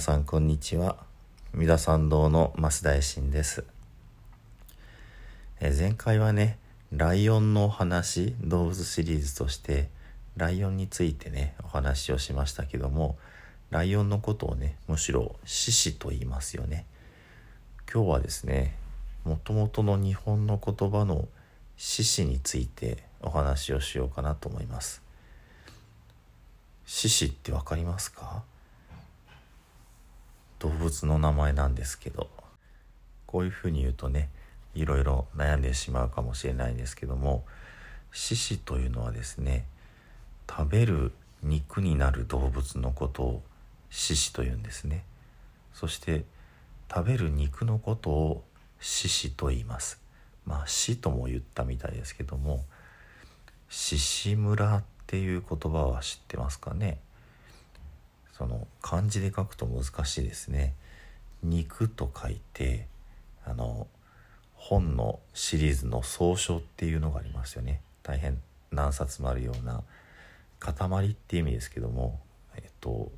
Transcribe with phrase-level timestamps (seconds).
[0.00, 0.96] さんこんにちは。
[1.52, 3.64] 三田参道の増大臣です。
[5.60, 6.58] え前回はね
[6.90, 9.90] ライオンのお話動物シリーズとして
[10.38, 13.18] ライオンについてねお話をしましたけども
[13.68, 16.86] ライオンのことをねむしろ獅子と言いますよね。
[17.92, 18.76] 今日はですね
[19.24, 21.28] もともとの日本の言葉の
[21.76, 25.02] 獅子についてお話をしようかなと思います。
[26.86, 28.44] 獅子って分かりますか？
[30.60, 32.28] 動物の名前なんですけど
[33.26, 34.28] こういうふうに言うとね
[34.74, 37.44] いろいろ悩んでしまうかもしれないんですけども
[38.12, 39.66] 獅子というのはですね
[40.48, 43.42] 食べる肉になる動物のことを
[43.88, 45.04] 獅子というんですね。
[45.72, 46.24] そして
[46.92, 48.44] 食べる肉のことを
[48.80, 50.00] 獅子と言います。
[50.44, 52.64] まあ死とも言ったみたいですけども
[53.68, 56.98] 獅子村っていう言葉は知ってますかね？
[58.40, 60.72] その漢字で書くと難しいですね。
[61.42, 62.86] 肉と書いて
[63.44, 63.86] あの
[64.54, 67.82] 本のシリーズの総書っていうのがありますよね。
[68.02, 68.40] 大変
[68.72, 69.82] 何冊もあるような
[70.58, 72.18] 塊って意味ですけども
[72.56, 73.12] えっと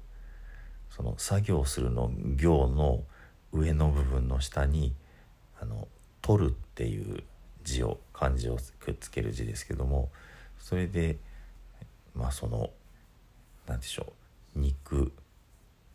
[0.91, 3.05] その作業するの行の
[3.53, 4.93] 上の部分の下に
[5.61, 5.87] あの
[6.21, 7.23] 取るっていう
[7.63, 10.11] 字を漢字をくっつける字ですけども
[10.59, 11.17] それで
[12.13, 12.71] まあその
[13.69, 14.22] 何でしょう。
[14.55, 15.13] 肉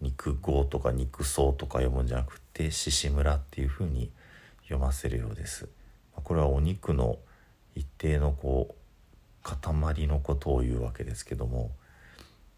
[0.01, 4.11] 肉号とか肉層とか読むんじゃなくて獅子村っていうふうに
[4.63, 5.67] 読ませるようです。
[6.15, 7.17] これはお肉の
[7.75, 8.77] 一定のこう
[9.43, 11.71] 塊のことを言うわけですけども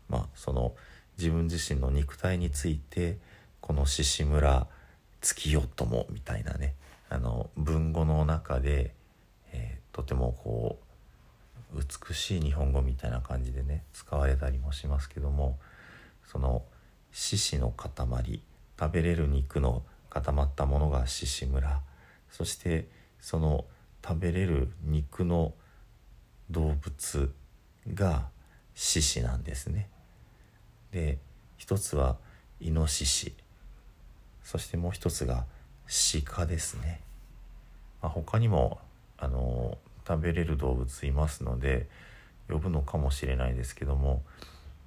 [0.08, 0.74] まあその
[1.18, 3.18] 自分自身の肉体について
[3.60, 4.68] この獅子村
[5.22, 6.74] 月よともみたいなね
[7.10, 8.94] あの文語の中で、
[9.52, 10.80] えー、とてもこ
[11.76, 15.60] う美しい日本語みたいな感じでね使われたりもしますけども
[16.32, 16.62] その
[17.12, 18.42] 獅子の塊
[18.80, 19.82] 食べれる肉の
[20.12, 21.82] 固まったものが獅子村
[22.30, 22.88] そして
[23.20, 23.66] その
[24.06, 25.54] 食べれる肉の
[26.52, 27.34] 動物
[27.94, 28.28] が
[28.76, 29.90] 獅子なんですね。
[30.92, 31.18] で
[31.58, 32.18] 一つは
[32.60, 33.34] イノシシ
[34.44, 35.46] そしてもう一つが
[36.26, 37.02] 鹿ですね。
[38.02, 38.80] まあ、他にも
[39.18, 41.90] あの食べれる動物いますので
[42.48, 44.24] 呼ぶのかもしれないですけども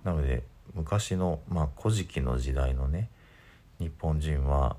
[0.05, 3.11] なので昔の「まあ、古事記」の時代のね
[3.79, 4.77] 日本人は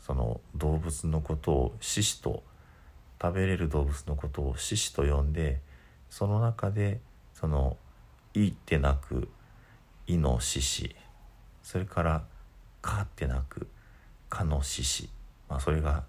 [0.00, 2.42] その動物のことを獅子と
[3.20, 5.60] 食べれる動物のことを獅子と呼んで
[6.10, 7.00] その中で
[7.34, 7.76] その
[8.34, 9.28] 「い」ってなく
[10.06, 10.96] 「い」の獅子
[11.62, 12.24] それから
[12.82, 13.68] 「か」ってなく
[14.28, 15.10] 「か」の獅子、
[15.48, 16.04] まあ、それが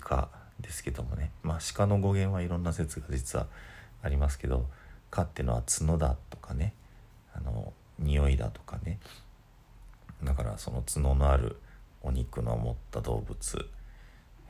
[0.00, 0.28] 鹿
[0.60, 3.46] ですけどもね、まあ、鹿の語源はいろんな説が実は
[4.02, 4.68] ありますけど
[5.10, 6.74] 「か」ってのは角だとかね。
[7.34, 8.98] あの匂いだとかね。
[10.22, 11.56] だからその角のある
[12.02, 13.68] お肉の持った動物、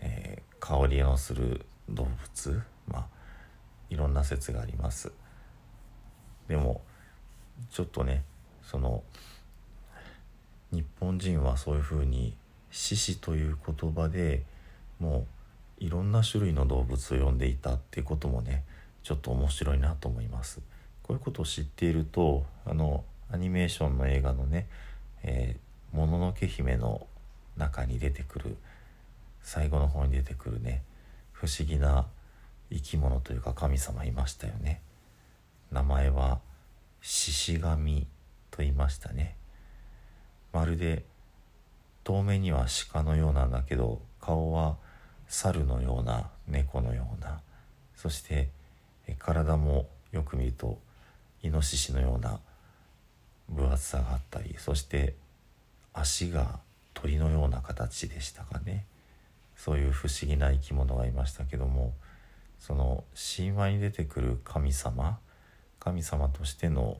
[0.00, 3.06] えー、香りのする動物まあ
[3.91, 5.12] いろんな説があります。
[6.48, 6.82] でも
[7.70, 8.25] ちょっとね
[8.62, 9.02] その
[10.70, 12.36] 日本人はそういうふうに
[12.70, 14.44] 獅子という言葉で
[14.98, 15.26] も
[15.81, 18.64] ういろんな種類の動物を呼んでいたっていうこともね
[19.02, 20.60] ちょっと面白いなと思います。
[21.02, 24.69] こういうことを知っているとあのアニメーションの映画のね
[25.25, 27.06] 「えー、もののけ姫」の
[27.56, 28.56] 中に出てくる
[29.43, 30.82] 最後の方に出てくるね
[31.32, 32.06] 不思議な
[32.70, 34.81] 生き物というか神様いましたよね。
[35.70, 36.40] 名前は
[37.00, 38.06] 獅子神
[38.50, 39.37] と言いましたね。
[40.52, 41.05] まるで
[42.05, 44.76] 遠目には鹿のようなんだけど顔は
[45.26, 47.40] 猿のような猫のような
[47.96, 48.50] そして
[49.19, 50.79] 体もよく見ると
[51.43, 52.40] イノシシのような
[53.49, 55.15] 分厚さがあったりそして
[55.93, 56.61] 足が
[56.94, 58.87] 鳥のような形でしたかね。
[59.56, 61.93] そういう不思議な生き物がいましたけども
[62.59, 63.05] その
[63.37, 65.19] 神話に出てくる神様
[65.79, 66.99] 神様としての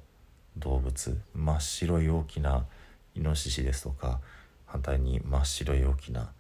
[0.57, 2.67] 動物真っ白い大きな
[3.15, 4.21] イノシシですとか
[4.67, 6.31] 反対に真っ白い大きな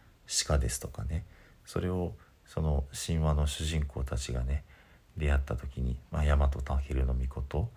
[0.47, 1.25] 鹿ですとかね。
[1.65, 2.13] それを
[2.47, 4.65] その神話の主人公たちがね
[5.17, 7.69] 出会った時に、まあ、大和タヒルの御事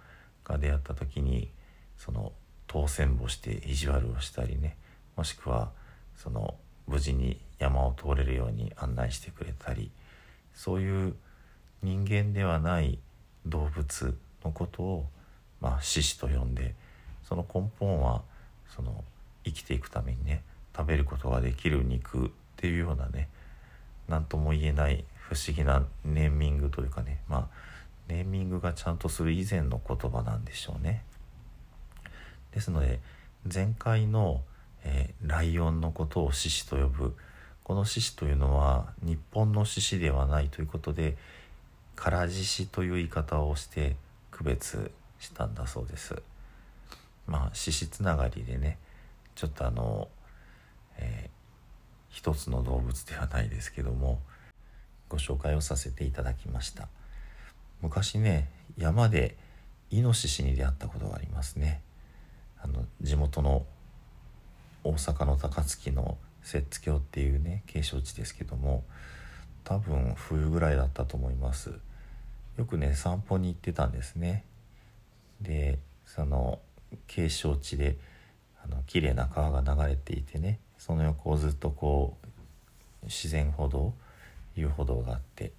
[0.43, 1.49] が出会った時に
[1.97, 2.31] その
[2.67, 4.75] 当選簿して意地悪をしたりね
[5.15, 5.71] もしくは
[6.15, 6.55] その
[6.87, 9.91] 無事に山を通れるように案内してくれたり
[10.53, 11.15] そういう
[11.81, 12.99] 人間ではない
[13.45, 15.05] 動物のことを、
[15.61, 16.73] まあ、獅子と呼んで
[17.23, 18.21] その根本は
[18.75, 19.03] その
[19.43, 20.43] 生きていくためにね
[20.75, 23.29] 食べることができる肉っていうようなね
[24.07, 27.47] 何とも言えない不思議なネーミングというかねまあ
[28.07, 31.03] ネーミングがちゃんとする以前の言葉なんでしょうね。
[32.55, 32.99] ですので
[33.53, 34.41] 前回の、
[34.83, 37.15] えー、ライオンのことを獅子と呼ぶ
[37.63, 41.17] この獅子というのは日本の獅子ではないということで
[41.95, 43.95] 唐獅子という言い方をして
[44.31, 46.21] 区別したんだそうです。
[47.27, 48.77] まあ獅子つながりでね
[49.33, 50.07] ちょっとあの、
[50.97, 51.29] えー、
[52.09, 54.19] 一つの動物ではないですけども
[55.09, 56.87] ご紹介をさせていただきました
[57.81, 59.35] 昔ね山で
[59.89, 61.81] イノシシに出会ったことがありますね
[62.65, 63.63] あの地元の
[64.83, 68.83] 大阪の高槻の摂津峡っていうね景勝地ですけども
[69.63, 71.71] 多分冬ぐらいだったと思います。
[72.57, 74.43] よくね散歩に行ってたんですね。
[75.41, 76.59] でその
[77.07, 77.97] 景勝地で
[78.63, 83.93] あの綺麗な川が流れていてねその横をずっとこう自然歩道
[84.55, 85.51] 遊歩道があって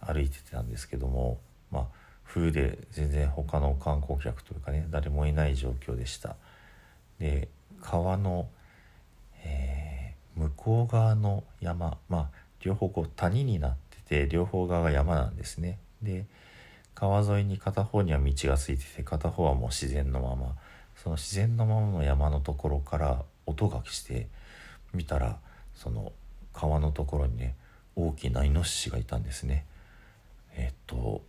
[0.00, 1.40] 歩いてたんですけども
[1.70, 1.84] まあ
[2.22, 6.36] 冬で全然他の観光客というかね誰もいない状況でした。
[7.18, 7.48] で
[7.80, 8.48] 川の、
[9.44, 12.28] えー、向こう側の山まあ
[12.60, 13.76] 両方こう谷になっ
[14.06, 15.78] てて両方側が山なんですね。
[16.02, 16.26] で
[16.94, 20.56] 川沿いに片方には道がついてて片方はもう自然のまま。
[20.96, 24.28] その自然のままの山のところから音がして
[24.92, 25.38] 見たら
[25.74, 26.12] その
[26.52, 27.56] 川のところにね
[27.96, 29.66] 大きなイノシシがいたんですね。
[30.56, 31.22] えっと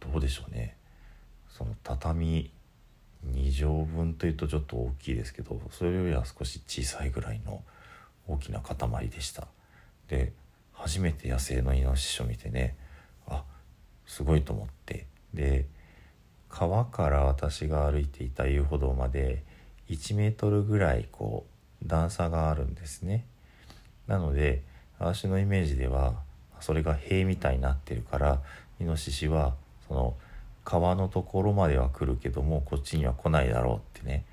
[0.00, 0.76] どうでしょうね。
[1.50, 2.50] その畳
[3.28, 7.62] 2畳分というとちょっと大きいですけどそれよりは少し小さいぐらいの
[8.26, 9.46] 大きな塊でした。
[10.08, 10.32] で
[10.72, 12.76] 初めて野生のイノシシを見てね
[13.26, 13.44] あ
[14.06, 15.06] すごいと思って。
[15.34, 15.66] で
[16.48, 19.44] 川から私が歩いていた遊歩道まで
[19.88, 21.46] 1メートルぐらいこ
[21.84, 23.24] う段差があるんですね。
[24.06, 24.62] なので
[24.98, 26.14] 私のイメージでは
[26.60, 28.40] それが塀みたいになってるから
[28.80, 29.54] イノシシは
[29.86, 30.14] その
[30.70, 34.24] 川のところまでは来るけどもこっちには来ないだろうってね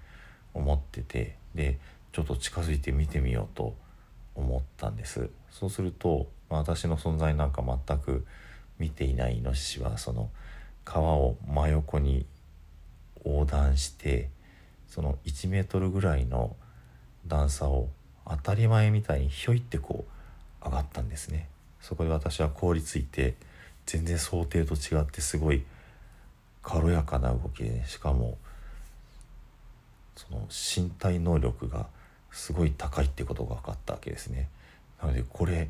[0.54, 1.80] 思っててで
[2.12, 3.74] ちょっと近づいて見てみようと
[4.36, 5.31] 思ったんです。
[5.50, 8.24] そうすると、まあ、私の存在なんか全く
[8.78, 10.30] 見ていないイノシシはその
[10.86, 12.28] 川を真横に
[13.25, 14.30] 横断して
[14.88, 16.56] その1メートルぐらいの
[17.25, 17.90] 段差を
[18.30, 20.06] 当たり前みたいにひょいってこ
[20.62, 21.50] う上がったんですね。
[21.81, 23.33] そこで私は凍りついて
[23.88, 25.63] 全然想定と違ってすごい
[26.68, 28.38] 軽やかな動きで、ね、しかも
[30.18, 31.88] その身体能力が
[32.30, 34.50] すごい高いってことが分かったわけですね
[35.02, 35.69] なのでこれ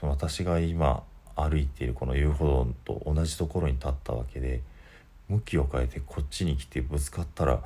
[0.00, 1.02] その私が今
[1.36, 2.46] 歩いているこの遊歩
[2.86, 4.62] 道と同じところに立ったわけで
[5.28, 7.62] 向きを変えてこっちに来てぶつかったら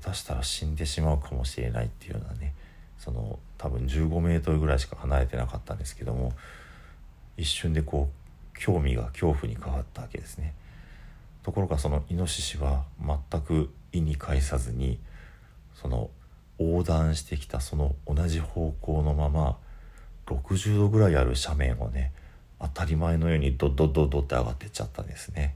[0.00, 2.54] 下手したら死んでしまうかもしれないっていうようなね
[2.98, 6.32] その多分15メートルぐらいしか離れてなかったんですけども
[7.36, 10.54] 一瞬でこう興味が恐怖に変わったわけですね。
[11.42, 14.98] ところがそのイノシシは全く意に介さずに
[15.74, 16.10] その
[16.58, 19.56] 横断してきたその同じ方向のまま
[20.26, 22.12] 60度ぐらいある斜面をね
[22.60, 25.54] 当たり前のようにドドドドって上がってっちゃったんですね。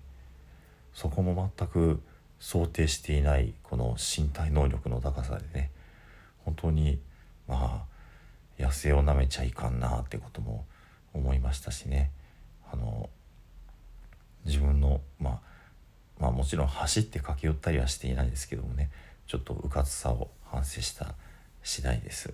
[0.95, 2.01] そこも全く
[2.39, 5.71] 想定していないこの身体能力の高さでね
[6.45, 7.01] 本当に
[7.49, 7.87] ま
[8.59, 10.65] あ野生をなめちゃいかんなってことも
[11.13, 12.11] 思いましたしね。
[12.73, 13.11] あの
[14.45, 15.52] 自分のまあ
[16.23, 18.91] まあもちろん走って駆け寄ったりはしていないですけどもね
[19.27, 21.17] ちょっとうかつさを反省した
[21.65, 22.33] 次第です。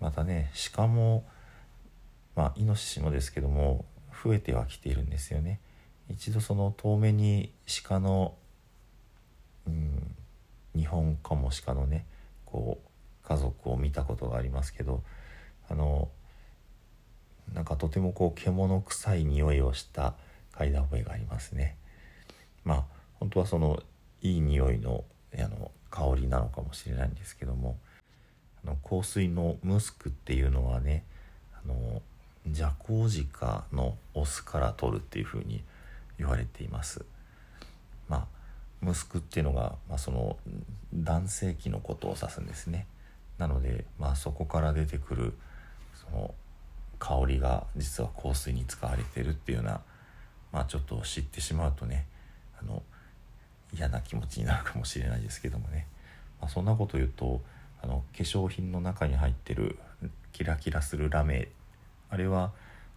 [0.00, 1.24] またね鹿も
[2.36, 3.86] まあイノシシもですけども
[4.22, 5.60] 増えてはきているんですよね。
[6.10, 7.52] 一度その遠目に
[7.84, 8.34] 鹿の
[9.66, 10.14] うん
[10.76, 12.04] 日本カモシカのね
[12.44, 15.02] こう家族を見たことがありますけど
[15.70, 16.10] あの
[17.54, 20.12] なんかとてもこう獣臭い匂いをした
[20.52, 21.78] 嗅いだ覚えがありますね。
[22.68, 22.84] まあ
[23.14, 23.82] 本当はその
[24.20, 27.78] いい匂いのあの香りなのかもしれないんですけども
[28.62, 31.02] あの香水のムスクっていうのはね
[31.54, 32.02] あの
[32.46, 35.62] ジャコウジカのオスから取るっていうふうに
[36.18, 37.06] 言われています。
[38.06, 38.26] まあ
[38.82, 40.36] ムスクっていうのが、まあ、その
[40.94, 42.86] 男性器のことを指すんですね。
[43.38, 45.32] なので、まあ、そこから出てくる
[45.94, 46.34] その
[46.98, 49.80] 香りが実は香水に使われてるっていうような、
[50.52, 52.06] まあ、ちょっと知ってしまうとね
[52.60, 52.82] あの
[53.74, 55.86] 嫌な気持ちになるかもしれないですけどもね、
[56.40, 57.40] まあ、そんなこと言うと
[57.82, 59.78] あの化粧品の中に入ってる
[60.32, 61.48] キラキラするラメ
[62.10, 62.52] あれは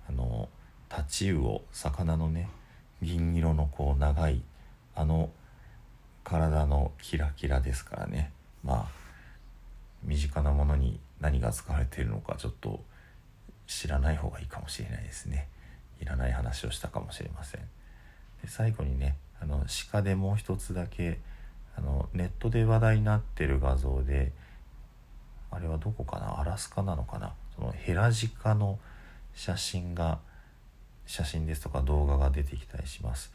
[0.08, 0.50] あの
[0.90, 2.50] タチウオ魚のね
[3.02, 4.42] 銀色のこう長い
[4.96, 5.30] あの
[6.24, 8.32] 体のキラキラですからね。
[8.64, 9.02] まあ
[10.04, 12.84] 身近なものに何が使われているのかちょっと
[13.68, 15.48] 知らない方がいいかもしれないですね。
[16.02, 17.62] いらない話をしたかもしれません。
[17.62, 21.20] で最後にねあの鹿でもう一つだけ
[21.76, 24.32] あのネットで話題になってる画像で
[25.50, 26.40] あれはどこかな？
[26.40, 27.34] アラスカなのかな？
[27.56, 28.80] そのヘラジカの
[29.34, 30.20] 写真が
[31.06, 33.34] 写真ですとか動画が出てきたりします。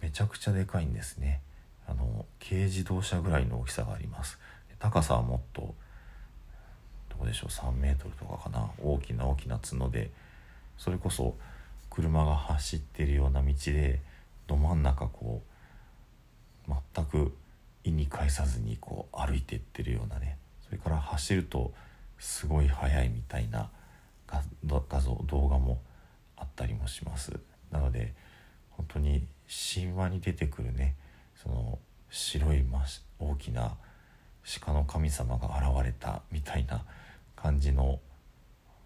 [0.00, 1.42] めちゃくちゃでかいんですね。
[1.86, 4.38] あの軽自動車ぐらいの大きさがあります。
[4.78, 5.74] 高さはもっと
[7.18, 8.70] どうでしょう？3メートルとかかな？
[8.82, 10.10] 大きな大きな角で
[10.78, 11.34] それこそ
[11.90, 14.00] 車が走ってるような道で
[14.50, 15.42] ど真ん中こ
[16.68, 17.36] う全く
[17.84, 21.72] 意に介さずにこう歩いていってるようなねそれから走ると
[22.18, 23.70] すごい速いみたいな
[24.26, 25.80] 画像動画も
[26.36, 27.38] あったりもします。
[27.70, 28.12] なので
[28.70, 29.24] 本当に
[29.72, 30.96] 神話に出てくるね
[31.40, 31.78] その
[32.10, 32.64] 白い
[33.20, 33.76] 大きな
[34.60, 36.82] 鹿の神様が現れたみたいな
[37.36, 38.00] 感じの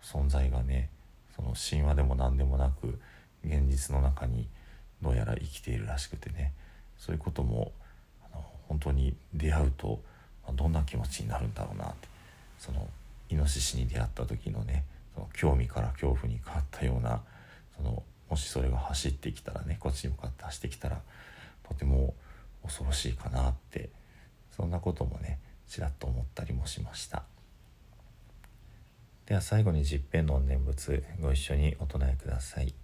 [0.02, 0.90] 存在がね
[1.34, 3.00] その神話でも何でもなく
[3.42, 4.46] 現実の中に
[5.02, 6.52] どうやら生きているらしくてね。
[6.98, 7.72] そういうことも
[8.32, 10.00] あの本当に出会うと、
[10.54, 12.08] どんな気持ちになるんだろうなって。
[12.58, 12.88] その
[13.28, 14.84] イノシシに出会った時のね
[15.14, 17.20] その興味から恐怖に変わったような
[17.76, 21.00] そのもしそれが走ってきたらねこっちに向かって走ってきたら
[21.68, 22.14] とても
[22.62, 23.90] 恐ろしいかなって
[24.56, 27.24] そんなこともねちらっと思ったりもしました。
[29.26, 32.83] では最後に十遍の念仏ご一緒にお唱えください。